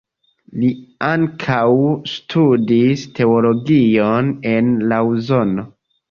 [0.59, 0.67] Li
[1.07, 1.65] ankaŭ
[2.11, 5.67] studis teologion en Laŭzano.